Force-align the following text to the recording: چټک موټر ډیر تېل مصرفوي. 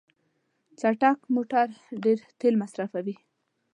چټک 0.79 1.17
موټر 1.33 1.67
ډیر 2.03 2.17
تېل 2.39 2.53
مصرفوي. 2.61 3.15